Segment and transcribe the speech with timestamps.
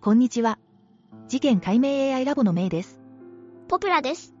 [0.00, 0.60] こんにちは。
[1.26, 3.00] 事件解明 AI ラボのメイです。
[3.66, 4.32] ポプラです。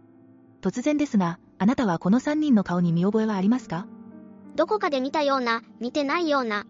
[0.62, 3.88] 突然ですが、あなたはこの3人の顔に見覚えはありますか？
[4.54, 6.64] どこかで見たような、見てないような。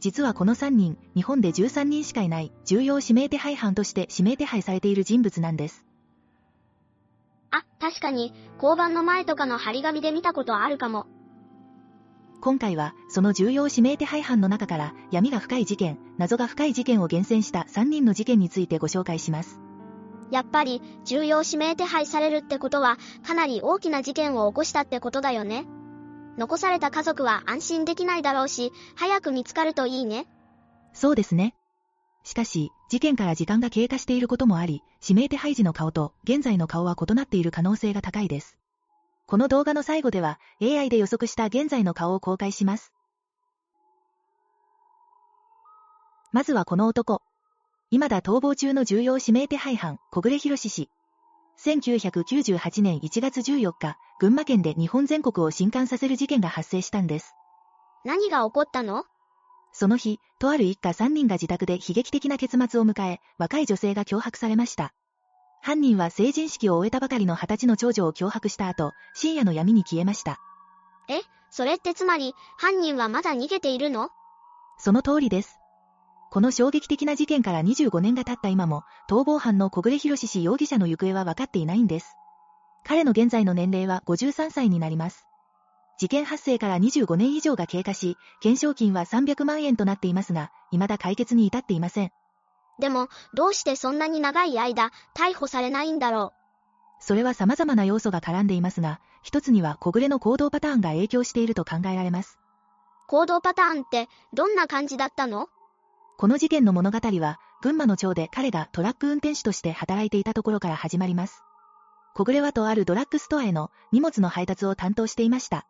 [0.00, 5.86] 実はこの3人、日本で13人しかいない重要指名手配犯として指名手配されている人物なんです。
[7.52, 11.06] あ、確かに、交番の前とかの張り紙で見たことあるかも。
[12.46, 19.60] 今回は、その重要指名手配犯の中から闇が深い事件、謎が深い事件を厳選した3人の事件についてご紹介します。
[20.30, 25.66] やっぱり、重要指名手配されるってことは、かなり大きな事件を起こしたってことだよね。
[26.38, 30.28] 残された家族は安心できないだろうし、早く見つかるといいね。
[30.92, 31.56] そうですね。
[32.22, 38.56] しかし、事件から時間が経過していることもあり、指名手配時の顔と現在の顔は異なっている可能性が高いです。
[39.26, 42.92] この動画の最後では、AI で予測した現在の顔を公開します。
[46.32, 47.22] まずはこの男。
[47.90, 50.88] 今だ逃亡中の重要指名手配犯、小暮博氏。
[51.58, 57.34] 1998年1月14日、群馬県で日本全国を震撼させる事件が発生したんです。
[58.04, 59.04] 何が起こったの？
[59.72, 64.94] その日、とある一家3人が自宅で悲劇的な結末を迎え、若い女性が脅迫されました。
[65.66, 70.38] 犯人は成人式を終えたばかりの20歳の長女を脅迫した後、深夜の闇に消えました。
[71.08, 74.10] え、それってつまり、犯人はまだ逃げているの？
[74.78, 75.58] その通りです。
[76.30, 82.14] この衝撃的な事件から25年が経った今も、逃亡犯の小暮博氏容疑者の行方は分かっていないんです。
[82.84, 85.26] 彼の現在の年齢は53歳になります。
[85.98, 92.12] 事件発生から25年以上が経過し、懸賞金は300万円となっていますが、未だ解決に至っていません。
[92.78, 96.32] でも、どうしてそんなに長い間、逮捕されないんだろ
[97.00, 102.38] それは様々な要素が絡んでいますが、一つには小暮の行動パターンが影響していると考えられます。
[102.38, 103.08] う。
[103.08, 105.48] 行動パターンって、どんな感じだったの？
[106.18, 111.42] この事件の物語は、群馬の町で彼がトラック運転手として働いていたところから始まります。
[112.14, 115.66] 小暮はとあるドラッグストアへの荷物の配達を担当していました。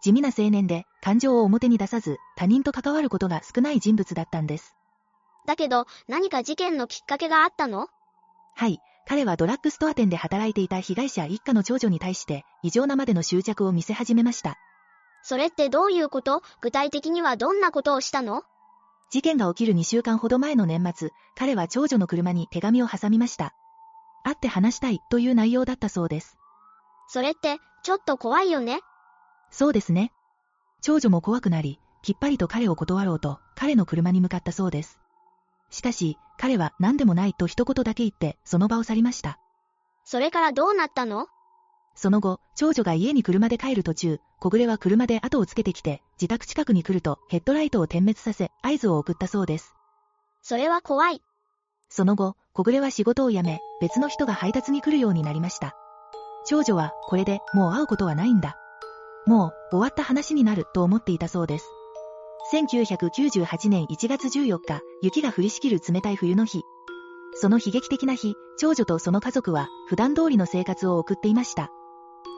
[0.00, 4.76] 地味な青年で、感情を表に出さず、他人と関わることが少ない人物だったんです。
[5.46, 7.88] だけど、何か事件のきっかけがあったの？
[8.54, 14.56] はい、彼はドラッグストア店で働いていた被害者一家の長女に対して、異常なまでの執着を見せ始めました。
[15.22, 16.42] それってどういうこと？
[16.60, 18.42] 具体的にはどんなことをしたの？
[19.10, 23.54] 事件が起きる2週間ほど前の年末、彼は長女の車に手紙を挟みました。
[24.24, 26.38] 会って話したいという内容だったそうです。
[27.08, 28.80] それって、ちょっと怖いよね？
[29.50, 30.12] そうですね。
[30.80, 34.98] 長女も怖くなり、きっぱりと彼を断ろうと、彼の車に向かったそうです。
[35.72, 39.40] しかし、彼は何でもないと一言だけ言って、その場を去りました。
[40.04, 41.26] それからどうなったの？
[41.94, 49.74] その後、長女が家に車で帰る途中、小暮は車で後をつけてきて、自宅近くに来るとヘッドライトを点滅させ、合図を送ったそうです。
[50.42, 51.22] それは怖い。
[51.88, 55.74] その後、小暮は仕事を辞め、別の人が配達に来るようになりました。
[56.44, 58.56] 長女は、これでもう会うことはないんだ。
[59.26, 61.66] もう、終わった話になると思っていたそうです。
[62.50, 66.64] 1998年1月14日、雪が降りしきる冷たい冬の日。
[67.34, 71.70] その悲劇的な日、長女とその家族は普段通りの生活を送っていました。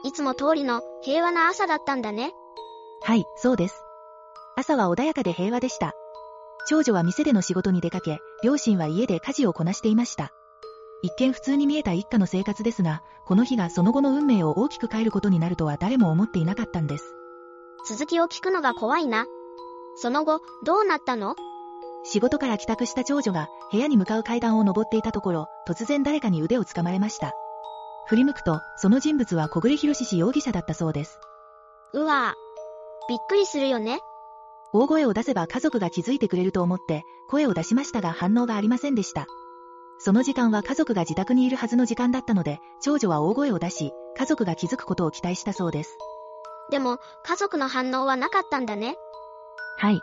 [0.03, 2.33] いつも通りの平和な朝だったんだね。
[3.01, 3.83] はい、そうです。
[4.55, 5.93] 朝は穏やかで平和でした。
[6.67, 10.31] 長女は店での仕事に出かけ、両親は家で家事をこなしていました。
[11.01, 17.15] 一見普通に見えた一家の生活ですが、この日がその後の運命を大きく変えることになるとは誰も思っていなかったんです。
[17.87, 19.25] 続きを聞くのが怖いな。
[19.95, 21.35] その後、どうなったの？
[22.03, 27.33] 仕事から帰宅した長女が部屋に向かう階段を登っていたところ、突然誰かに腕を掴まれました。
[28.07, 31.19] 振り向くと、その人物は小暮博氏容疑者だったそうです。
[31.93, 33.09] うわぁ。
[33.09, 33.99] びっくりするよね。
[34.73, 39.25] 大声を出せば家族が気づいてくれると思って、声を出しましたが反応がありませんでした。
[39.97, 45.97] その時間は家族が自宅にいるはずの時間だったので、長女は大声を出し、家族が気づくことを期待したそうです。
[46.69, 48.97] でも、家族の反応はなかったんだね。
[49.77, 50.01] はい。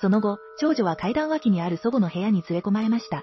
[0.00, 3.22] その後、長女は階段脇にある祖母の部屋に連れ込まれました。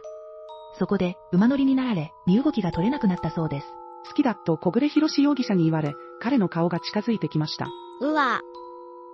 [0.79, 3.67] そこで、馬乗りになられ、身動きが取れなくなったそうです。
[4.07, 7.67] 好きだと小暮博容疑者に言われ、彼の顔が近づいてきました。
[8.01, 8.53] うわぁ。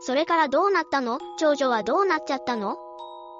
[0.01, 1.19] それからどうなったの？
[1.37, 2.77] 長女はどうなっちゃったの？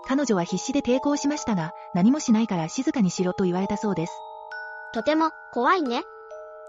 [0.05, 4.13] 彼女は必死で抵抗しましたが、何もしないから静かにしろと言われたそうです。
[4.93, 6.03] とても、怖いね。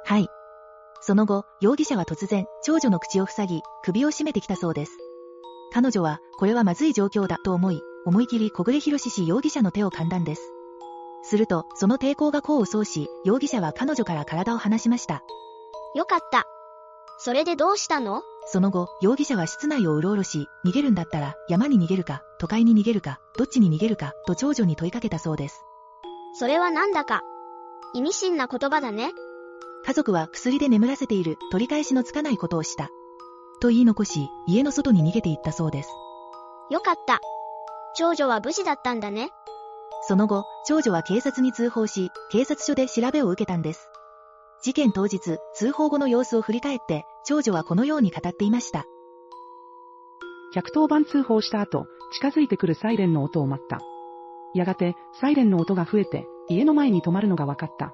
[0.04, 0.28] はい。
[1.00, 4.92] その後、容疑者は突然、長女の口を塞ぎ、首を絞めてきたそうです。
[5.72, 10.52] 彼女は、これはまずい状況だと思い、思い切り小暮博氏容疑者の手を噛んだんです。
[11.22, 15.22] すると、その抵抗が功を奏し、容疑者は彼女から体を離しました。
[15.94, 16.44] よかった。
[17.18, 18.22] それでどうしたの？
[18.46, 25.62] その後、容疑者は室内をうろうろし、逃げるんだったら、山に逃げるか、都会に逃げるか、どっちに逃げるか、と長女に問いかけたそうです。
[26.32, 27.22] それはなんだか？
[27.92, 29.12] 意味深な言葉だね。
[29.84, 32.88] 家族は薬で眠らせている取り返しのつかないことをした。
[33.60, 35.90] と言い残し、家の外に逃げていったそうです。
[36.70, 37.20] よかった。
[37.94, 39.30] 長女は無事だったんだね。
[40.02, 43.90] その後、長女は警察に通報し、警察署で調べを受けたんです。
[44.62, 48.84] 事件当日、通報後の様子を振り返って、長女はこのように語っていました。
[50.54, 53.80] 110番通報した後、近づいてくるサイレンの音を待った。
[54.54, 57.92] やがて、サイレンの音が増えて、家の前に止まるのが分かった。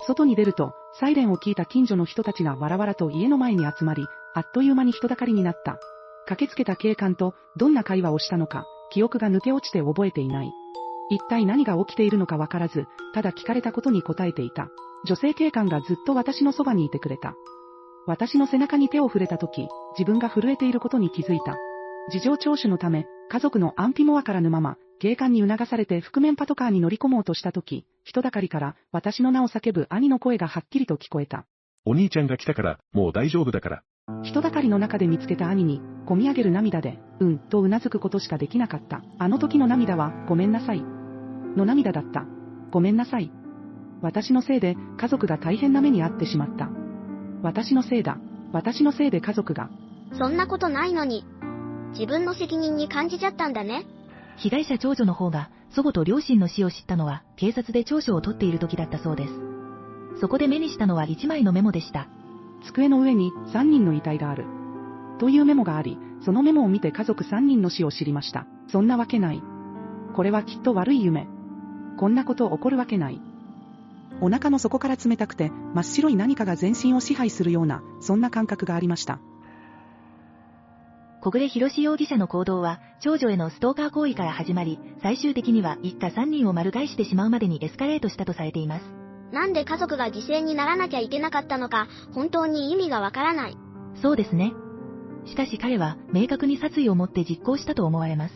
[0.00, 5.78] 外に出ると、サイレンを聞いた近所の人たちがわらわらと家の前に集まり、あっという間に人だかりになった。
[6.26, 10.52] 駆けつけた警官と、どんな会話をしたのか、記憶が抜け落ちて覚えていない。
[11.10, 14.68] 一体何が起きているのかわからず、ただ聞かれたことに答えていた。
[15.06, 17.34] 女性警官がずっと私のそばにいてくれた。
[18.06, 19.68] 私の背中に手を触れた時、
[19.98, 21.56] 自分が震えていることに気づいた。
[22.10, 31.44] 事情聴取のため、家族の安否もわからぬまま、警官に促されて覆面パトカーに乗り込もうとした時、人だかりから私の名を叫ぶ兄の声がはっきりと聞こえた。
[31.84, 33.82] お兄ちゃんが来たから、もう大丈夫だから。
[34.22, 39.02] 人だかりの中で見つけた兄に、こみ上げる涙で、うん、とうなずくことしかできなかった。
[39.18, 40.82] あの時の涙は、ごめんなさい。
[40.82, 42.24] の涙だった。
[42.70, 43.30] ごめんなさい。
[44.00, 46.70] 私のせいで、家族が大変な目に遭ってしまった。
[47.42, 48.16] 私のせいだ。
[48.54, 49.68] 私のせいで家族が。
[50.18, 51.26] そんなことないのに。
[51.90, 53.84] 自分の責任に感じちゃったんだね。
[54.38, 59.32] 被害者長女の方が、祖母と両親の死を知ったのは、警察で調書を取っている時だったそうです。
[60.20, 62.08] そこで目にしたのは一枚のメモでした。
[62.66, 64.44] 机の上に3人の遺体がある。
[65.18, 68.46] というメモがあり、そのメモを見て家族3人の死を知りました。
[68.68, 69.42] そんなわけない。
[70.14, 71.28] これはきっと悪い夢。
[71.98, 73.20] こんなこと起こるわけない。
[74.20, 79.20] お腹の底から冷たくて、真っ白い何かが全身を支配するような、そんな感覚がありました。
[81.20, 88.84] 小暮博容疑者の行動は、長女へのストーカー行為から始まり、最終的には一家3人を丸返してしまうまでにエスカレートしたとされています。
[89.32, 93.56] なんで家族が犠牲にならなきゃいけなかったのか、本当に意味がわからない。
[94.02, 94.52] そうですね。
[95.26, 98.34] しかし彼は明確に殺意を持って実行したと思われます。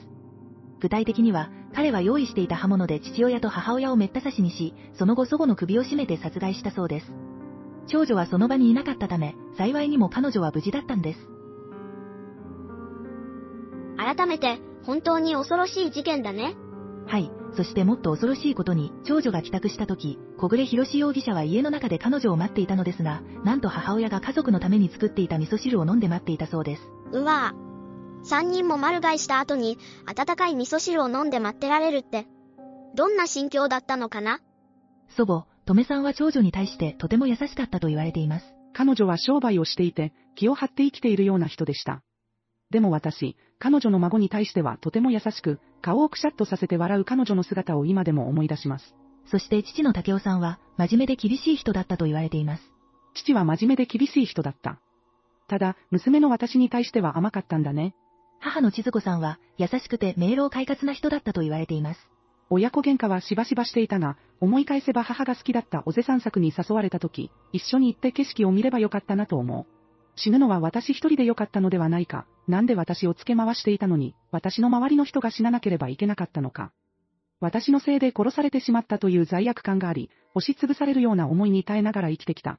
[0.81, 7.07] 具体的には、彼は用意していた刃物で父親と母親をめった刺しにし、その後祖母の首を絞めて殺害したそうです。
[7.89, 11.19] 長女はその場にいなかったため、幸いにも彼女は無事だったんです。
[14.03, 16.55] 改めて、本当に恐ろしい事件だね。
[17.07, 17.31] はい。
[17.55, 26.83] そしてもっと恐ろしいことに、長女が帰宅した時、小暮博容疑者は家の中で彼女を待っていたのですが、なんと母親が家族のために作っていた味噌汁を飲んで待っていたそうです。
[27.13, 28.25] うわぁ。
[28.25, 32.27] 三人も丸買いした後に、温かい味噌汁を飲んで待ってられるって。
[32.95, 34.41] どんな心境だったのかな？
[35.17, 38.47] 祖母、とめさんは長女に対してとても優しかったと言われています。
[38.73, 42.01] 彼女は商売をしていて、気を張って生きているような人でした。
[42.73, 48.95] でも私、彼女の孫に対してはとても優しく、顔をくしゃっとさせて笑う彼女の姿を今でも思い出します。
[49.27, 52.63] そして父の武雄さんは、真面目で厳しい人だったと言われています。
[53.15, 54.81] 父は真面目で厳しい人だった。
[55.49, 57.95] ただ、娘の私に対しては甘かったんだね。
[58.41, 62.09] 母の千鶴子さんは、優しくて明朗快活な人だったと言われています。
[62.49, 69.82] 親子喧嘩はしばしばしていたが、思い返せば母が好きだった尾瀬散策に誘われた時、一緒に行って景色を見ればよかったなと思う。
[70.17, 72.27] 死ぬのは私一人でよかったのではないか。
[72.49, 76.73] なんで私を付け回していたのに、私の周りの人が死ななければいけなかったのか。
[77.41, 82.59] 私のせいで殺されてしまったという罪悪感があり、押しつぶされるような思いに耐えながら生きてきた。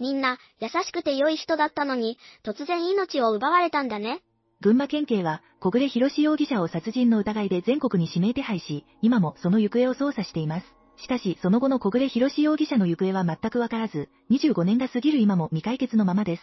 [0.00, 4.22] みんな、優しくて良い人だったのに、突然命を奪われたんだね。
[4.60, 10.66] 群馬県警は、小暮博容疑者を殺人の疑いで全国に指名手配し、今もその行方を捜査しています。
[10.96, 16.42] しかし、その後の小暮博容疑者の行方は全くわからず、25年が過ぎる今も未解決のままです。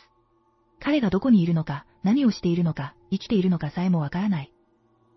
[0.79, 4.53] 彼がどこにいるのか、何をしているのか、生きているのかさえもわからない。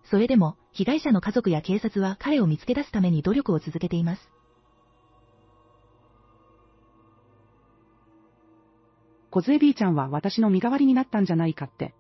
[0.05, 4.31] それでも、被害者の家族や警察は彼を見つけ出すために努力を続けています。
[9.31, 11.95] 小杖 B ちゃんは私の身代わりになったんじゃないかって。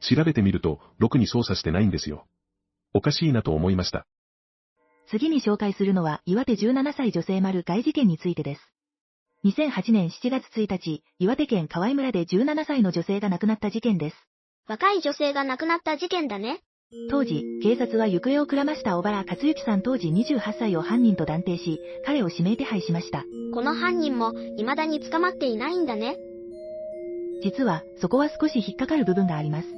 [0.00, 2.26] 調べてみると、ろくに操作してないんですよ。
[2.94, 4.06] おかしいなと思いました。
[5.06, 8.73] 次に紹介するのは、岩手17歳女性丸外事件についてです。
[9.44, 14.16] 2008年7月1日、岩手県河合村で17歳の女性が亡くなった事件です。
[14.66, 16.60] 若い女性が亡くなった事件だね。
[17.10, 23.24] 当時、警察は行方をくらました小原克之さん当時28歳を犯人と断定し、彼を指名手配しました。
[23.52, 26.16] この犯人も、未だに捕まっていないんだね。
[27.42, 29.68] 実は、そこは少し引っかかる部分があります。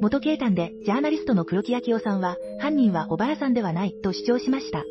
[0.00, 4.84] 元警官で、ジャーナリストの黒木明夫さんは、犯人は小原さんではない、と主張しました。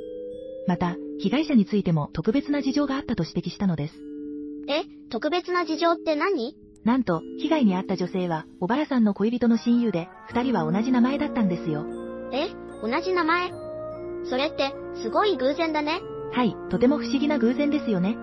[0.68, 3.94] また、被害者についても特別な事情があったと指摘したのです。
[4.68, 6.56] え、特別な事情って何？
[6.84, 11.86] なんと、被害に遭った女性は、小原さんの恋人の親友で、二人は同じ名前だったんですよ。
[12.34, 12.50] え、
[12.82, 13.52] 同じ名前？
[14.26, 16.02] それって、すごい偶然だね。
[16.32, 18.18] はい、とても不思議な偶然ですよね。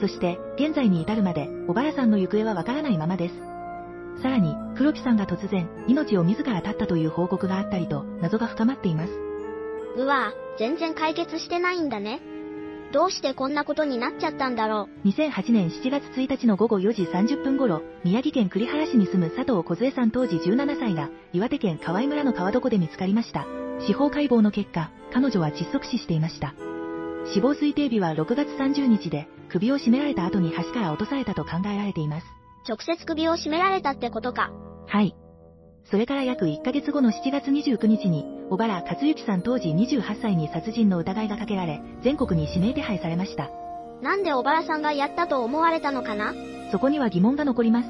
[0.00, 3.34] そして、現在に至るまで、小原さんの行方はわからないままです。
[4.22, 9.12] さらに、黒木さんが突然、命を自ら絶ったという報告があったりと、謎が深まっています。
[9.96, 12.20] うわぁ、全然解決してないんだね。
[12.92, 23.46] どうしてこんなことになっちゃったんだろ2008年7月1日の午後4時30分頃、宮城県栗原市に住む佐藤梢さん当時17歳が、岩手県河合村の川床で見つかりました。
[23.86, 26.54] 司法解剖の結果、彼女は窒息死していました。
[27.32, 32.24] 死亡推定日は6月30日で、首を絞められた後に橋から落とされたと考えられています。
[32.24, 32.68] う。
[32.68, 34.50] 直接首を絞められたってことか。
[34.86, 35.14] はい。
[35.90, 43.48] それから約1ヶ月後の7月29日に、小原克之さん当時28歳に殺人の疑いがかけられ、全国に指名手配されました。
[44.02, 46.34] なんで小原さんがやったと思われたのかな？
[46.72, 47.88] そこには疑問が残ります。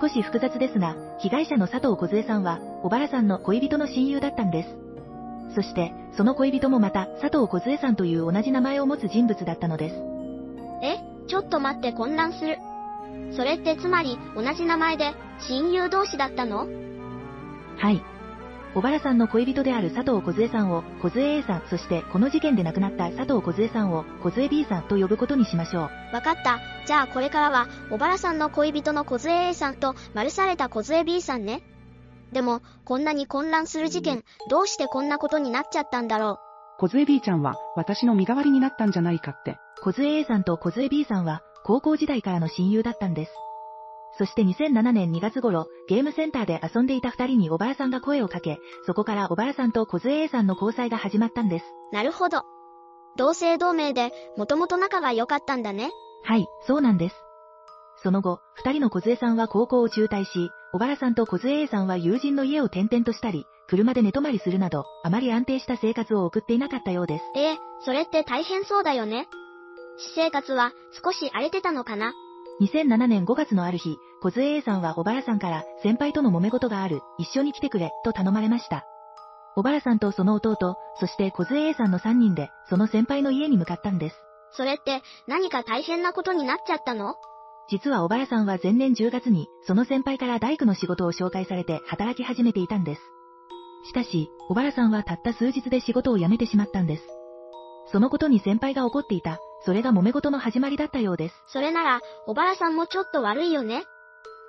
[0.00, 4.68] 少し複雑ですが、被害者の佐藤梢さんは、小原さんの恋人の親友だったんです。
[5.54, 9.96] そして、その恋人もまた、佐藤梢さんという同じ名前を持つ人物だったのです。
[10.82, 10.98] え、
[11.28, 12.58] ちょっと待って混乱する。
[13.36, 15.12] それってつまり、同じ名前で、
[15.48, 16.66] 親友同士だったの？
[17.76, 18.02] はい。
[18.72, 26.14] 小原さんの恋人である佐藤梢さんを、梢 A さん、そしてこの事件で亡くなった佐藤梢さんを、梢 B さんと呼ぶことにしましょう。
[26.14, 26.60] わかった。
[26.86, 31.62] じゃあこれからは、小原さんの恋人の梢 A さんと、丸された梢 B さんね。
[32.32, 36.38] でも、こんなに混乱する事件、どうしてこんなことになっちゃったんだろ
[36.78, 39.58] 小杖 B ちゃんは私の身代わりになったんじゃないかって。
[39.82, 43.32] 梢 A さんと梢 B さんは、高校時代からの親友だったんです。
[44.18, 51.64] そして2007年2月頃、ゲームセンターで遊んでいた二人に小原さんが声をかけ、そこから小原さんと梢 A さんの交際が始まったんです。
[51.92, 51.94] う。
[51.94, 52.42] なるほど。
[53.16, 55.90] 同姓同名で、もともと仲が良かったんだね。
[56.24, 57.16] はい、そうなんです。
[58.02, 67.24] その後、二人の梢さんは高校を中退し、小原さんと梢 A さんは友人の家を転々としたり、車で寝泊まりするなど、あまり安定した生活を送っていなかったようです。
[67.36, 69.28] ええそれって大変そうだよね。
[69.98, 70.72] 私生活は
[71.04, 72.12] 少し荒れてたのかな
[72.60, 78.84] 2007年5月のある日、梢 A さんは小原さんから、先輩との揉め事がある、一緒に来てくれ、と頼まれました。
[79.56, 84.16] 小原さんとその弟、そして梢 A さんの3人で、その先輩の家に向かったんです。
[84.52, 87.14] それって何か大変なことになっちゃったの？
[87.70, 93.00] 実は小原さんは前年10月に、その先輩から大工の仕事を紹介されて働き始めていたんです。
[93.88, 97.04] しかし、小原さんはたった数日で仕事を辞めてしまったんです。
[97.90, 101.34] そのことに先輩が怒っていた、それが揉め事の始まりだったようです。
[101.46, 103.84] それなら、小原さんもちょっと悪いよね。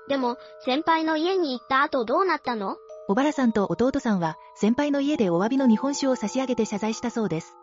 [0.07, 2.77] でも、先輩の家に行った後どうなったの？
[3.07, 7.55] 小原さんと弟さんは、先輩の家でお詫びの日本酒を差し上げて謝罪したそうです。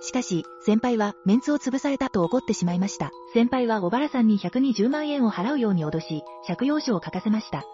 [0.00, 3.10] しかし、先輩は、メンツを潰されたと怒ってしまいました。
[3.32, 7.64] 先輩は小原さんに120万円を払うように脅し、借用書を書かせました。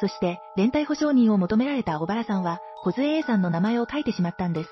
[0.00, 4.70] そして、連帯保証人を求められた小原さんは、梢 A さんの名前を書いてしまったんです。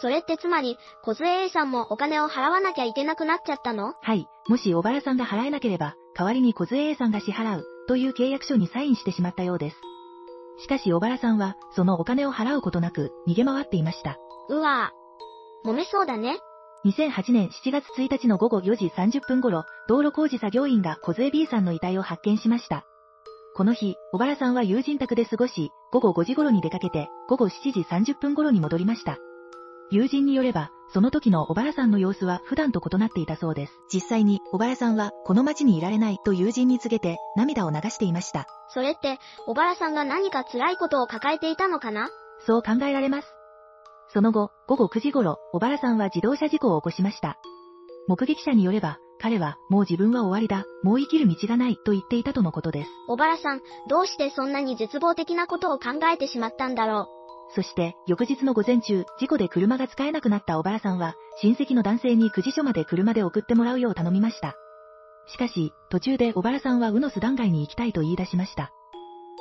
[0.00, 3.94] それってつまり、梢 A さんもお金を払わなきゃいけなくなっちゃったの？
[4.00, 9.76] はい、もし小原さんが払えなければ、代わりに梢 A さんが支払う、という契約書にサインしてしまったようです。
[10.62, 14.18] しかし小原さんは、そのお金を払うことなく、逃げ回っていました。
[14.48, 15.68] うわぁ。
[15.68, 16.38] 揉めそうだね。
[16.84, 22.84] 2008年7月1日の午後4時30分頃、道路工事作業員が梢 B さんの遺体を発見しました。
[23.56, 29.16] この日、小原さんは友人宅で過ごし、午後5時頃に出かけて、午後7時30分頃に戻りました。
[29.90, 33.72] 友人によれば、その時の小原さんの様子は普段と異なっていたそうです。
[33.92, 38.46] 実際に、小原さんは、この街にいられないと友人に告げて、涙を流していました。
[38.68, 42.10] それって、小原さんが何か辛いことを抱えていたのかな？
[42.46, 43.28] そう考えられます。
[44.12, 47.38] その後、午後9時頃、小原さんは自動車事故を起こしました。
[48.06, 52.90] 目撃者によれば、彼は、もう自分は終わりだ、もう生きる道がない、と言っていたとのことです。
[53.08, 57.08] 小原さん、どうしてそんなに絶望的なことを考えてしまったんだろ
[57.54, 64.54] そして、翌日の午前中、事故で車が使えなくなった小原さんは、親戚の男性に9時所まで車で送ってもらうよう頼みました。
[65.26, 68.72] しかし、途中で小原さんはウノス断崖に行きたいと言い出しました。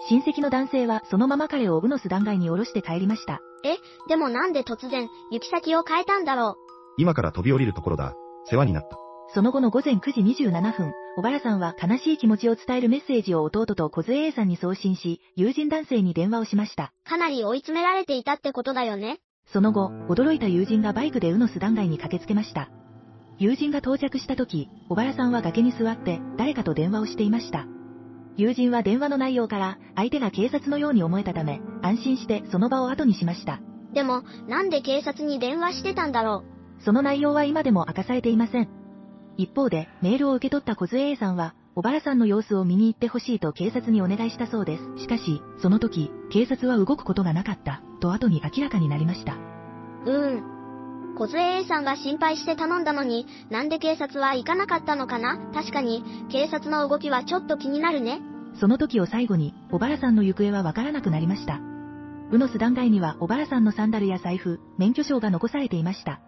[0.10, 3.40] 親戚の男性はそのまま彼をウノス断崖に降ろして帰りました。
[3.74, 4.10] う。
[4.10, 6.58] でもなんで突然、行き先を変えたんだろ
[6.98, 8.14] 今から飛び降りるところだ。
[8.46, 9.03] 世話になった。
[9.34, 16.94] その後の午前9時27分、小原さんは悲しい気持ちを伝えるメッセージを弟と梢 A さんに送信し、友人男性に電話をしました。
[17.08, 17.10] う。
[17.10, 19.22] かなり追い詰められていたってことだよね。
[19.52, 22.70] その後、驚いた友人がバイクでウノス断崖に駆けつけました。
[23.40, 27.66] 友人が到着した時、小原さんは崖に座って誰かと電話をしていました。
[28.38, 33.62] 友人は電話の内容から相手が警察のように思えたため、安心してその場を後にしました。
[33.94, 36.44] でも、なんで警察に電話してたんだろ
[36.86, 38.83] その内容は今でも明かされていません。
[39.38, 45.04] 一方で、メールを受け取った梢 A さんは、小原さんの様子を見に行ってほしいと警察にお願いしたそうです。
[45.04, 49.34] しかし、その時、警察は動くことがなかった、と後に明らかになりました。
[49.34, 51.16] うーん。
[51.16, 55.38] 小杖 A さんが心配して頼んだのに、なんで警察は行かなかったのかな？
[55.54, 58.22] 確かに、警察の動きはちょっと気になるね。
[58.60, 61.60] その時を最後に、小原さんの行方はわからなくなりました。
[62.32, 66.20] ウノス断崖には小原さんのサンダルや財布、免許証が残されていました。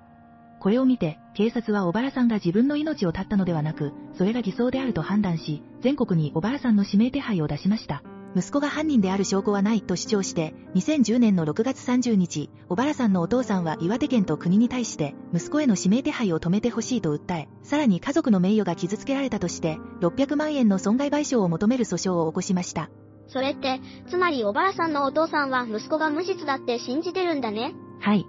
[0.60, 8.04] これを見て、警察は小原さんが自分の命を絶ったのではなく、それが偽装であると判断し、全国に小原さんの指名手配を出しました。
[8.38, 22.90] 息子が犯人である証拠はないと主張して、2010年の6月30日、小原さんのお父さんは岩手県と国に対して、息子への指名手配を止めてほしいと訴え、さらに家族の名誉が傷つけられたとして、600万円の損害賠償を求める訴訟を起こしました。
[23.28, 27.74] それって、つまり小原さんのお父さんは息子が無実だって信じてるんだね？
[28.00, 28.26] はい。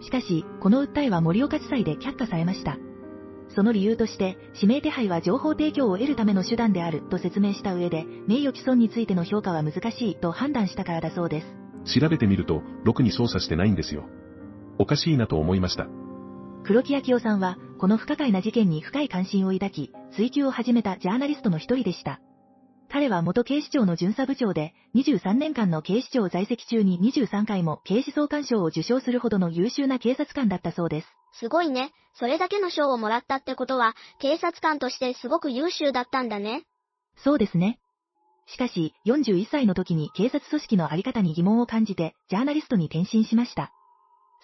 [0.00, 2.78] しかし、この訴えは盛岡地裁で却下されました。
[3.54, 11.42] その理由として、指名手配は情報提供を得るための手段であると説明した上で、名誉毀損についての評価は難しいと判断したからだそうで
[11.84, 12.00] す。
[12.00, 14.04] 調べてみると、ろくに捜査してないんですよ。
[14.78, 15.88] おかしいなと思いました。
[16.64, 22.20] 黒木明夫さんは、この不可解な事件に深い関心を抱き、追及を始めたジャーナリストの一人でした。
[22.90, 31.06] 彼は元警視庁の巡査部長で、23年間の警視庁在籍中に23回も警視総監賞を受賞するほどの優秀な警察官だったそうです。
[31.38, 31.92] すごいね。
[32.14, 36.64] それだけの賞をもらったってことは、警察官としてすごく優秀だったんだね。
[37.22, 37.78] そうですね。
[38.46, 43.70] しかし、41歳の時に警察組織のあり方に疑問を感じて、ジャーナリストに転身しました。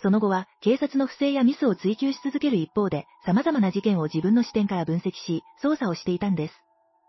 [0.03, 6.64] その後は、警察の不正やミスを追求し続ける一方で、様々な事件を自分の視点から分析し、捜査をしていたんです。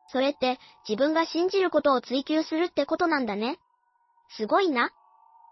[0.08, 3.60] それって、自分が信じることを追求するってことなんだね。
[4.30, 4.92] すごいな。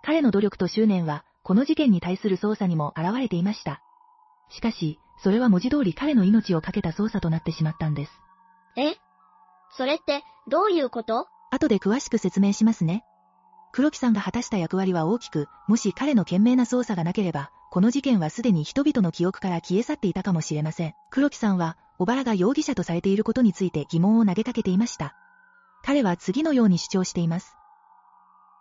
[0.03, 3.81] 彼の努力と執念は、この事件に対する捜査にも現れていました。
[4.49, 8.11] しかし、それは文字通り彼の命を懸けた捜査となってしまったんです。
[8.77, 8.95] え？
[9.75, 11.27] それって、どういうこと？
[11.51, 13.03] 後で詳しく説明しますね。
[13.71, 20.93] 黒木さんが果たした役割は大きく、もし彼の懸命な捜査がなければ、この事件はすでに人々の記憶から消え去っていたかもしれません。
[21.09, 25.15] 黒木さんは、小原が容疑者とされていることについて疑問を投げかけていました。
[25.85, 27.55] 彼は次のように主張しています。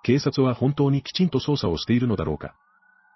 [0.05, 2.55] 警察は本当にきちんと捜査をしているのだろうか。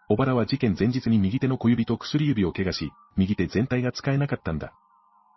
[0.08, 4.72] 小原は事件前日に右手の小指と薬指を怪我し、右手全体が使えなかったんだ。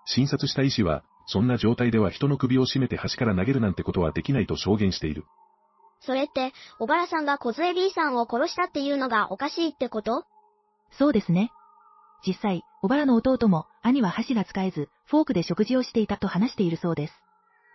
[0.05, 5.23] 診察した医師は、そんな状態では人の首を絞めて橋から投げるなんてことはできないと証言している。
[5.99, 10.23] それって、小原さんが小杖 B さんを殺したっていうのがおかしいってこと？
[10.97, 11.51] そうですね。
[12.25, 17.13] 実際、小原の弟も、兄は箸が使えず、フォークで食事をしていたと話しているそうです。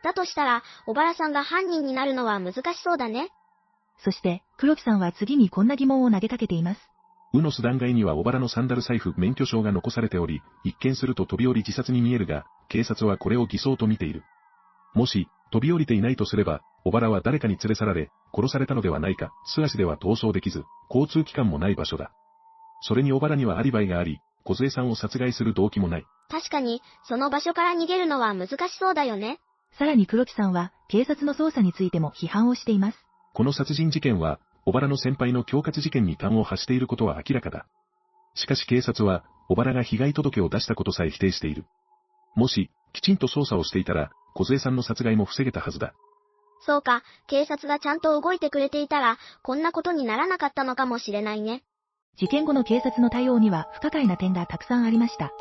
[0.03, 3.31] だとしたら、小原さんが犯人になるのは難しそうだね。
[4.05, 6.81] そして、黒木さんは次にこんな疑問を投げかけています。
[7.33, 14.23] ウノス断崖には小原のサンダル財布免許証が残されており、一見すると飛び降り自殺に見えるが、警察はこれを偽装と見ている。
[14.95, 22.13] もし、飛び降りていないとすれば、小原は誰かに連れ去られ、殺されたのではないか、素足では逃走できず、交通機関もない場所だ。
[22.83, 26.07] それに小原にはアリバイがあり、小杖さんを殺害する動機もない。
[26.29, 29.41] 確かに、その場所から逃げるのは難しそうだよね。
[29.79, 32.99] さらに黒木さんは、警察の捜査についても批判をしています。
[33.33, 37.67] この殺人事件は、小原の先輩の恐喝事件に端を発していることは明らかだ。
[38.35, 41.65] しかし警察は、小原が被害届を出したことさえ否定している。
[42.35, 45.95] もし、きちんと捜査をしていたら、小杖さんの殺害も防げたはずだ。
[46.61, 51.63] そうか、警察がちゃんと動いてくれていたら、こんなことにならなかったのかもしれないね。
[52.17, 55.33] 事件後の警察の対応には不可解な点がたくさんありました。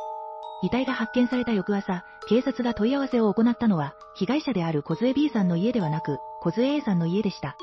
[0.63, 7.57] 遺体が発見された翌朝、警察が問い合わせを行ったのは、被害者である小杖 B さんの家ではなく、小杖 A さんの家でした。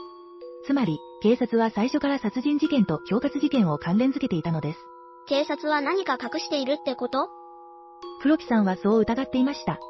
[0.66, 4.78] つまり、警察は最初から殺人事件と恐喝事件を関連づけていたのです。
[5.26, 7.30] 警察は何か隠しているってこと？
[8.22, 9.80] 黒木さんはそう疑っていました。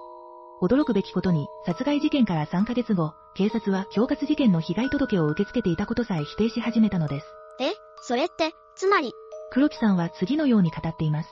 [0.63, 7.27] 驚くべきことに、殺害事件から3ヶ月後、警察は恐喝事件の被害届を受け付けていたことさえ否定し始めたのです。
[7.61, 9.13] えそれって、つまり、
[9.53, 11.29] 黒木さんは次のように語っています。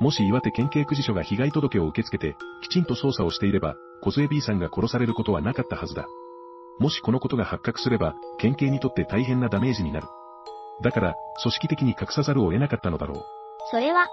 [0.00, 6.06] もし岩手県警区事署が被害届を受け付けて、きちんと捜査をしていれば、小杖 B さんが殺されることはなかったはずだ。
[6.78, 10.08] もしこのことが発覚すれば、県警にとって大変なダメージになる。
[10.82, 13.24] だから、組織的に隠さざるを得なかったのだろう。
[13.70, 14.08] それは、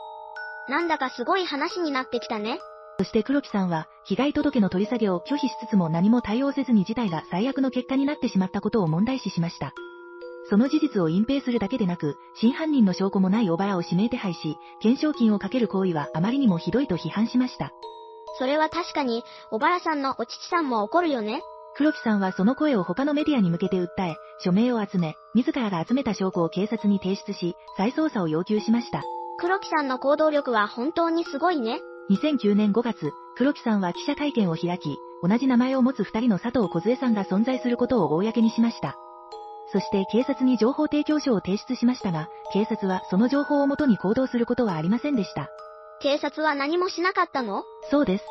[0.70, 2.60] なんだかすごい話になってきたね。
[2.98, 9.74] そして黒木さんは、被害届の取り下げを拒否しつつも何も対応せずに事態が最悪の結果になってしまったことを問題視しました。
[10.50, 17.72] その事実を隠蔽するだけでなく、真犯人の証拠もない小原を指名手配し、懸賞金をかける行為はあまりにもひどいと批判しました。
[18.40, 21.44] それは確かに、小原さんのお父さんも怒るよね。
[21.76, 29.04] 黒木さんはその声を他のメディアに向けて訴え、署名を集め、自らが集めた証拠を警察に提出し、再捜査を要求しました。
[29.40, 31.82] 黒木さんの行動力は本当にすごいね。
[32.12, 38.98] 2009年5月、黒木さんは記者会見を開き、同じ名前を持つ二人の佐藤小杖さんが存在することを公にしました。
[39.74, 45.50] そして警察に情報提供書を提出しましたが、警察はその情報をもとに行動することはありませんでした。
[46.00, 47.64] 警察は何もしなかったの？
[47.90, 48.26] そうです。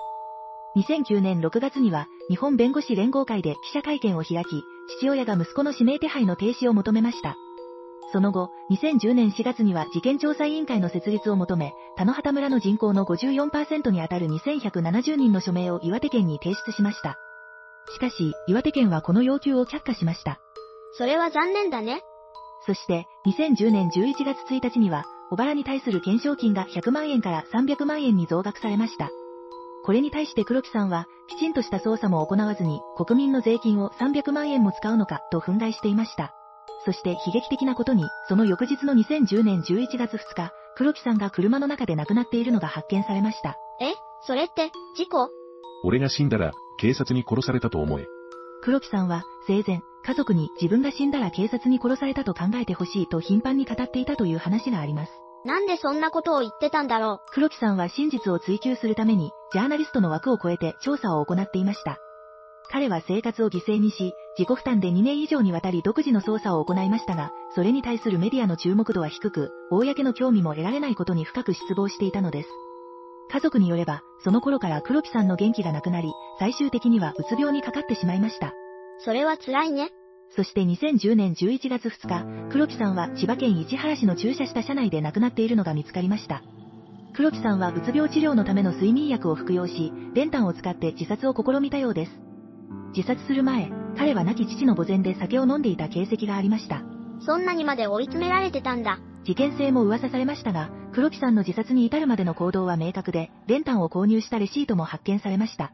[0.77, 4.63] 2009年6月には、日本弁護士連合会で記者会見を開き、
[5.01, 7.37] 父親が息子の指名手配の停止を求めました。
[8.13, 17.19] その後、2010年4月には事件調査委員会の設立を求め、田野畑村の人口の54%にあたる2170人の署名を岩手県に提出しました。
[17.95, 20.39] しかし、岩手県はこの要求を却下しました。
[20.99, 22.03] それは残念だね。
[22.67, 29.11] そして、2010年11月1日には、小原に対する懸賞金が100万円から300万円に増額されました。
[29.85, 36.35] これに対して黒木さんは、きちんとした捜査も行わずに、国民の税金を300万円も使うのか、と憤慨していました。
[36.85, 43.57] そして悲劇的なことに、その翌日の2010年11月2日、黒木さんが車の中で亡くなっているのが発見されました。
[43.81, 43.95] え？
[44.27, 45.29] それって、事故？
[45.85, 48.07] 俺が死んだら、警察に殺されたと思え。
[48.63, 55.13] 黒木さんは、生前、家族に自分が死んだら警察に殺されたと考えてほしいと頻繁に語っていたという話があります。
[55.45, 61.99] なんでそんなことを言ってたんだろ黒木さんは真実を追求するために、ジャーナリストの枠を超えて調査を行っていました。
[62.71, 72.49] 彼は生活を犠牲にし、自己負担で2年以上にわたり独自の捜査を行いましたが、それに対するメディアの注目度は低く、公の興味も得られないことに深く失望していたのです。
[73.31, 78.55] 家族によれば、その頃から黒木さんの元気がなくなり、最終的にはうつ病にかかってしまいました。
[79.03, 79.05] う。
[79.05, 79.91] それは辛いね。
[80.35, 86.43] そして2010年11月2日、黒木さんは千葉県市原市の駐車した車内で亡くなっているのが見つかりました。
[87.15, 92.13] 黒木さんはうつ病治療のための睡眠薬を服用し、練炭を使って自殺を試みたようです。
[92.97, 96.83] 自殺する前、彼は亡き父の墓前で酒を飲んでいた形跡がありました。
[97.21, 98.99] そんなにまで追い詰められてたんだ。
[99.25, 105.73] 事件性も噂されましたが、黒木さんの自殺に至るまでの行動は明確で、練炭を購入したレシートも発見されました。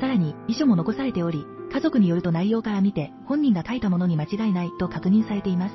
[0.00, 5.74] さらに、遺書も残されており、家族によると内容から見て、本人が書いたものに間違いないと確認されています。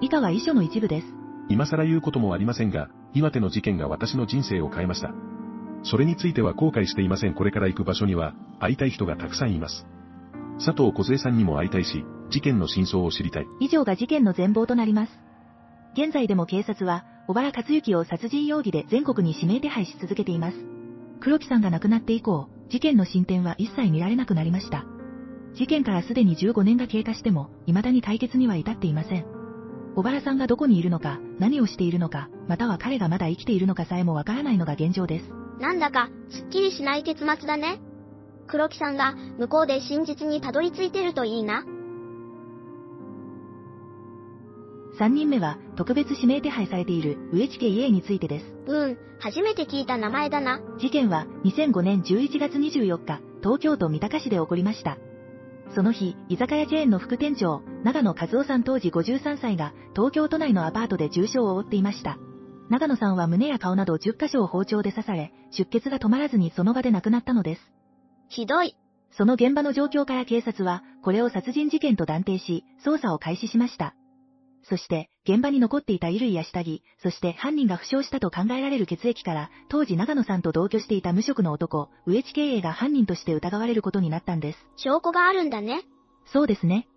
[0.00, 1.06] 以下は遺書の一部です。
[1.48, 5.12] 今更言うこともありませんが、岩手の事件が私の人生を変えました。
[5.82, 7.34] それについては後悔していません。
[7.34, 9.86] これから行く場所には、会いたい人がたくさんいます。
[10.64, 13.46] 佐藤小杉さんにも会いたいし、事件の真相を知りたい。
[13.60, 15.12] 以上が事件の全貌となります。
[15.94, 20.56] 現在でも警察は、小原克之を殺人容疑で全国に指名手配し続けています。
[21.20, 24.84] 黒木さんが亡くなって以降、事件の進展は一切見られなくなりました。
[25.58, 29.26] 事件からすでに15年が経過しても、未だに解決には至っていません。
[29.96, 35.32] 小原さんがどこにいるのか、何をしているのか、または彼がまだ生きているのかさえもわからないのが現状です。
[35.58, 37.80] なんだか、すっきりしない結末だね。
[38.46, 41.64] 黒木さんが、向こうで真実にたどり着いてるといいな。
[45.00, 48.44] 3人目は、特別指名手配されている、植地家家についてです。
[48.66, 50.60] うーん、初めて聞いた名前だな。
[50.78, 54.98] 事件は2005年11月24日、東京都三鷹市で起こりました。
[55.74, 62.18] その日、居酒屋チェーンの副店長、長野和夫さん当時53歳が、東京都内のアパートで重傷を負っていました。
[62.70, 67.72] 長野さんは胸や顔など10カ所を包丁で刺され、出血が止まらずにその場で亡くなったのです。
[68.28, 68.76] ひどい。
[69.12, 73.94] その現場の状況から警察は、これを殺人事件と断定し、捜査を開始しました。
[74.64, 84.58] そして、現場に残っていた衣類や下着、そして犯人が負傷したと考えられる血液から、当時長野さんと同居していた無職の男、植地経営が犯人として疑われることになったんです。
[84.76, 85.82] 証拠があるんだね。
[86.32, 86.88] そうですね。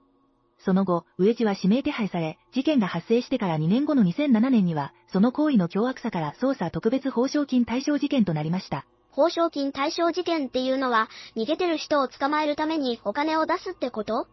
[0.63, 8.85] その後、植地は指名手配され、事件が発生してから2年後の2007年には、その行為の凶悪さから捜査特別報奨金対象事件となりました。
[9.09, 14.27] 報奨金対象事件っていうのは、逃げてる人を捕まえるためにお金を出すってこと？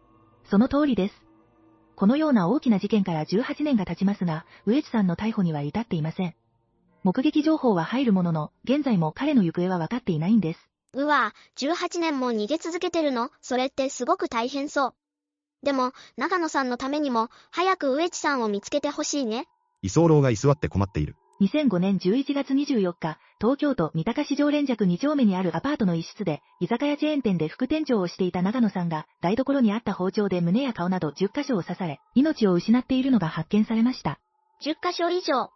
[0.49, 1.28] その通りです。
[1.99, 6.33] このような大きな事件から18年が経ちますが、植地さんの逮捕には至っていません。
[7.03, 10.69] 目撃情報は入るものの、現在も彼の行方は分かっていないんです。
[10.93, 13.31] うわぁ、18年も逃げ続けてるの？
[13.41, 14.95] それってすごく大変そう。
[15.61, 19.47] でも、長野さんのためにも、早く植地さんを見つけてほしいね。
[19.81, 21.17] 居候が居座って困っている。
[21.41, 34.19] 2005年11月24日、東京都三鷹市常連弱2丁目にあるアパートの一室で、居酒屋チェーン店で副店長をしていた長野さんが、台所にあった包丁で胸や顔など10箇所を刺され、命を失っているのが発見されました。
[34.65, 35.49] 10箇所以上。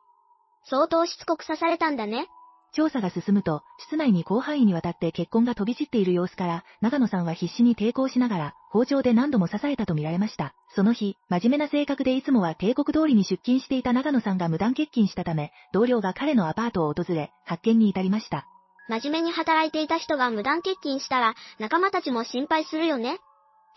[0.69, 2.27] 相当しつこく刺されたんだね。
[2.75, 10.55] 調査が進むと、室内に広範囲にわたって血痕が飛び散っている様子から、長野さんは必死に抵抗しながら、包丁で何度も刺されたと見られました。
[10.75, 18.47] その日、真面目な性格でいつもは帝国通りに出勤していた長野さんが無断欠勤したため、同僚が彼のアパートを訪れ、発見に至りました。
[18.89, 23.19] 真面目に働いていた人が無断欠勤したら、仲間たちも心配するよね。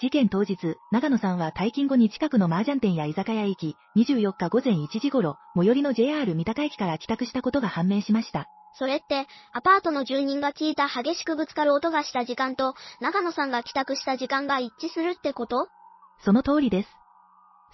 [0.01, 0.57] 事件当日、
[0.91, 8.49] 長野さんは退勤後に近くの麻雀店や居酒屋へ行き、24日午前1時頃、最寄りの JR 三鷹駅から帰宅したことが判明しました。
[8.79, 15.69] それって、アパートの住人が聞いた激しくぶつかる音がした時間と、長野さんが帰宅した時間が一致するってこと？
[16.25, 16.89] その通りです。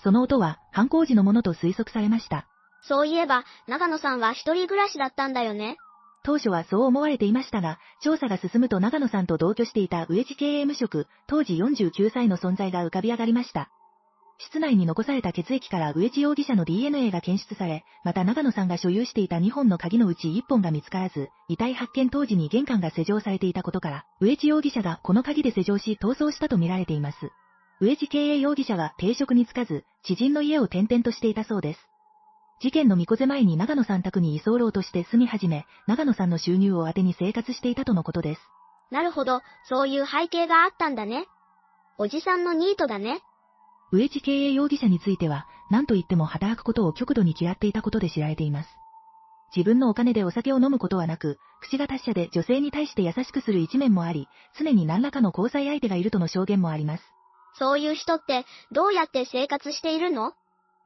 [0.03, 2.47] その音は犯行時のものと推測されました。
[2.83, 5.77] そういえば、長野さんは一人暮らしだったんだよね？
[6.25, 13.71] 当初はそう思われていましたが、調査が進むと長野さんと同居していた植地経営無職、当時49歳の存在が浮かび上がりました。
[14.49, 27.31] 室内に残された血液から植地容疑者の DNA が検出され、また長野さんが所有していた2本の鍵のうち1本が見つからず、遺体発見当時に玄関が施錠されていたことから、植地容疑者がこの鍵で施錠し逃走したとみられています。
[27.81, 31.81] 植地経営容疑者は定職に就かず、知人の家を転々としていたそうです。
[32.61, 38.41] 事件の見越せ前に長野さん宅に居候として住み始め、長野さんの収入を当てに生活していたとのことです。
[38.91, 41.27] なるほど、そういう背景があったんだね。
[41.99, 43.21] おじさんのニートだね。
[43.93, 48.71] 植地経営容疑者については、何と言っても働くことを極度に嫌っていたことで知られています。
[49.55, 54.29] 自分のお金でお酒を飲むことはなく、口が達者で女性に対して優しくする一面もあり、
[54.59, 57.05] 常に何らかの交際相手がいるとの証言もあります。
[57.59, 60.33] そういう人って、どうやって生活しているの？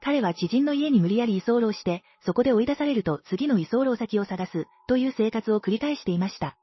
[0.02, 6.56] 彼は知人の家に無理やり居候して、そこで追い出されると次の居候先を探す、という生活を繰り返していました。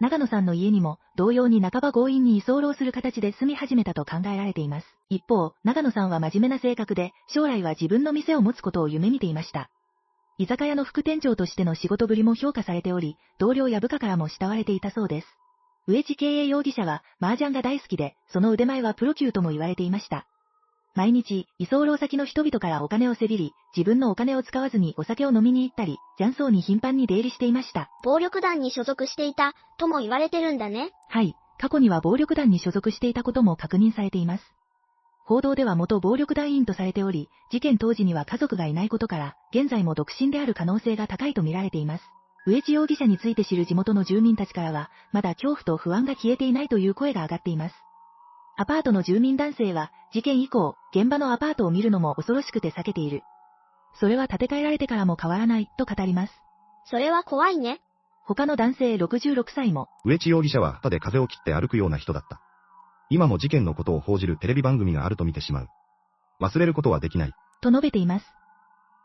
[0.00, 4.86] 長野さんの家にも、同様に半ば強引に居候する形で住み始めたと考えられています。
[5.10, 9.68] 一方、長野さんは真面目な性格で、将来は自分の店を持つことを夢見ていました。
[10.38, 15.26] 居酒屋の副店長としての仕事ぶりも評価されており、同僚や部下からも慕われていたそうです。
[15.86, 20.26] 植地経営容疑者は、麻雀が大好きで、その腕前はプロ級とも言われていました。
[20.94, 27.90] 毎日、居候先の人々からお金をせびり、自分のお金を使わずにお酒を飲みに行ったり、雀荘に頻繁に出入りしていました。
[28.02, 30.90] 暴力団に所属していた、とも言われてるんだね。
[31.08, 34.44] はい、過去には暴力団に所属していたことも確認されています。
[35.24, 42.04] 報道では元暴力団員とされており、事件当時には家族がいないことから、現在も独身である可能性が高いと見られています。
[42.46, 47.74] 植地容疑者について知る地元の住民たちからは、まだ恐怖と不安が消えていないという声が上がっています。
[48.56, 53.22] アパートの住民男性は、事件以降、現場のアパートを見るのも恐ろしくて避けている。
[53.98, 56.32] それは建て替えられてからも変わらない、と語ります。
[56.84, 57.80] それは怖いね。
[58.24, 62.40] 他の男性66歳も、植地容疑者は旗で風を切って歩くような人だった。
[63.08, 65.68] 今も事件のことを報じるテレビ番組があると見てしまう。
[66.40, 67.32] 忘れることはできない。
[67.60, 68.26] と述べています。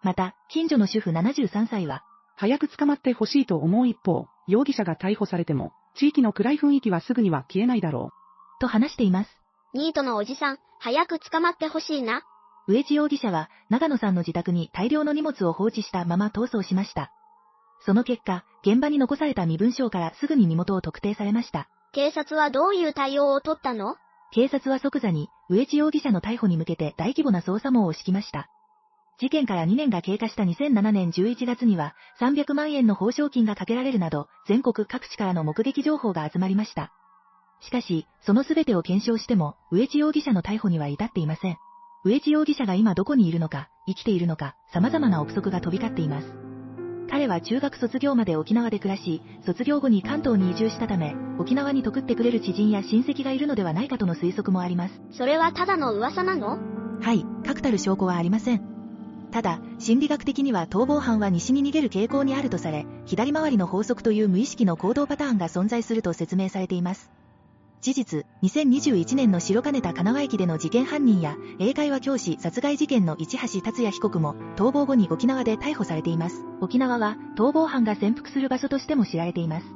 [0.03, 2.03] また、近所の主婦73歳は、
[2.35, 8.11] 早く捕まってほしいと思う一方、容疑者が逮捕されても、地域の暗い雰囲気はすぐには消えないだろ
[8.59, 9.29] と話しています。
[9.73, 12.23] ニートのおじさん、早く捕まってほしいな。
[12.67, 17.11] 植地容疑者は、長野さんの自宅に大量の荷物を放置したまま逃走しました。
[17.85, 21.69] その結果、現場に残された身分証からすぐに身元を特定されました。
[21.91, 23.95] 警察はどういう対応を取ったの？
[24.31, 28.49] 警察は即座に、植地容疑者の逮捕に向けて大規模な捜査網を敷きました。
[29.17, 36.91] 事件から2年が経過した2007年11月には、300万円の報奨金がかけられるなど、全国各地からの目撃情報が集まりました。
[37.65, 41.57] しかし、その全てを検証しても、植地容疑者の逮捕には至っていません。
[42.03, 46.33] 植地容疑者が今どこにいるのか、生きているのか、様々な憶測が飛び交っています。
[47.09, 55.01] 彼は中学卒業まで沖縄で暮らし、卒業後に関東に移住したため、沖縄に得ってくれる知人や親戚がいるのではないかとの推測もあります。
[55.11, 56.59] それはただの噂なの？
[57.01, 58.61] はい、確たる証拠はありません。
[59.31, 67.11] ただ、心理学的には逃亡犯は西に逃げる傾向にあるとされ、左回りの法則という無意識の行動パターンが存在すると説明されています。
[67.85, 76.43] 事実、2021年の白金田金川駅での事件犯人や、英会話教師殺害事件の市橋達也被告も、逃亡後に沖縄で逮捕されています。
[76.61, 79.67] 沖縄は、逃亡犯が潜伏する場所としても知られています。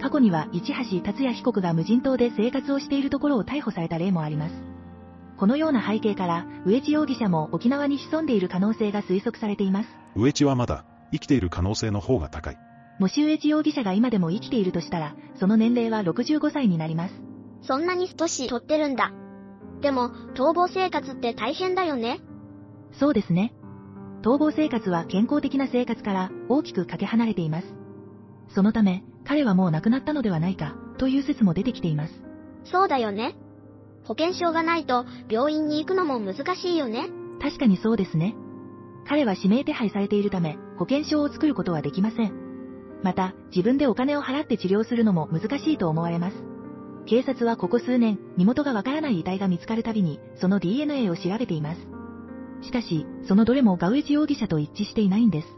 [0.00, 4.54] 過去には、市橋達也被告が無人島で生活をしているところを逮捕された例もあります。
[5.36, 9.88] このような背景から、植地容疑者も沖縄に潜んでいる可能性が推測されています。
[10.16, 12.58] 植地はまだ生きている可能性の方が高い。
[12.98, 17.27] もし植地容疑者が今でも生きているとしたら、その年齢は65歳になります。
[17.62, 19.12] そんなに年取ってるんだ。
[19.80, 22.20] でも、逃亡生活って大変だよね。
[22.92, 23.54] そうですね。
[24.22, 27.74] 逃亡生活は健康的な生活から大きくかけ離れています。
[28.54, 32.22] そのため、彼はもう亡くなったのではないか、という説も出てきています。
[32.64, 33.36] そうだよね。
[34.04, 37.08] 保険証がないと病院に行くのも難しいよね。
[37.40, 38.34] 確かにそうですね。
[39.06, 42.32] 彼は指名手配されているため、保険証を作ることはできません。
[43.02, 46.36] また、自分でお金を払って治療するのも難しいと思われます。
[47.08, 51.80] 警察はここ数年、身元がわからない遺体が見つかるたびに、その DNA を調べています。
[52.60, 55.48] しかし、そのどれもガウエチ容疑者と一致していないんです。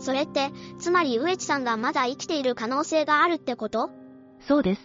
[0.00, 3.90] それって、つまり植地さんがまだ生きている可能性があるってこと？
[4.48, 4.80] そうです。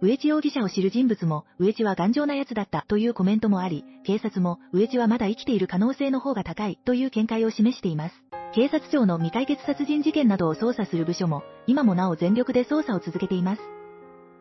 [0.00, 8.14] 植地容疑者を知る人物も、植地は頑丈な奴だったというコメントもあり、警察も、植地はまだ生きている可能性の方が高いという見解を示しています。
[8.54, 13.62] 警察庁の未解決殺人事件などを捜査する部署も、今もなお全力で捜査を続けています。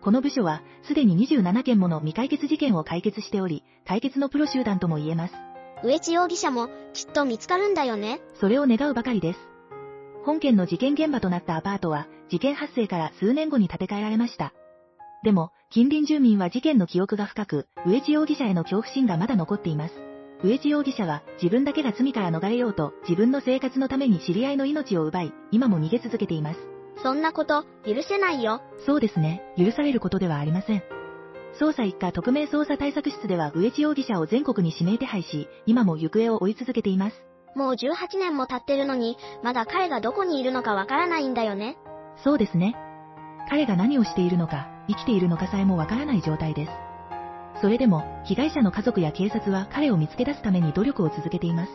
[0.03, 5.33] この部署は、すでに27件もの未解決事件を解決しており、解決のプロ集団とも言えます。
[5.81, 8.19] 植地容疑者もきっと見つかるんだよね。
[8.41, 9.39] それを願うばかりです。
[10.25, 14.53] 本件の事件現場となったアパートは、事件発生から数年後に建て替えられました。
[15.23, 19.93] でも、近隣住民は事件の記憶が深く、植地容疑者への恐怖心がまだ残っています。
[20.43, 26.72] 植地容疑者は自分だけが罪から逃れようと自分の生活のために知り合いの命を奪い、今も逃げ続けています。
[27.01, 28.61] そんなこと、許せないよ。
[28.85, 30.83] そうですね、許されることではありません。
[31.59, 37.15] 捜査一課特命捜査対策室では植地容疑者を全国に指名手配し、今も行方を追い続けています。
[37.55, 41.77] もう18年も経ってるのに、まだ彼がどこにいるのかわからないんだよね。
[42.23, 42.75] そうですね。
[43.49, 46.71] 彼が何をしているのか、生きているのかさえもわからない状態です。
[47.61, 51.71] それでも、被害者の家族や警察は彼を見つけ出すために努力を続けています。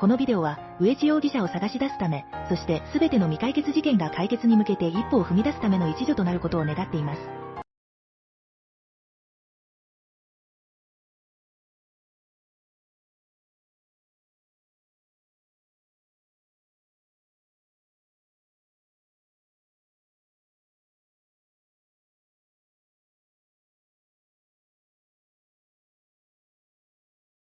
[0.00, 7.39] このビデオは、上地容疑者を探し出すため、そして全ての未解決事件が解決に向けて一歩を踏み出すための一助となることを願っています。